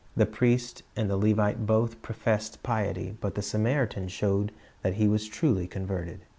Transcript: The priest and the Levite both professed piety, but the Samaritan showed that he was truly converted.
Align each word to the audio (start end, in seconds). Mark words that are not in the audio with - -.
The 0.15 0.25
priest 0.25 0.81
and 0.95 1.07
the 1.11 1.15
Levite 1.15 1.67
both 1.67 2.01
professed 2.01 2.63
piety, 2.63 3.15
but 3.21 3.35
the 3.35 3.43
Samaritan 3.43 4.07
showed 4.07 4.51
that 4.81 4.95
he 4.95 5.07
was 5.07 5.27
truly 5.27 5.67
converted. 5.67 6.21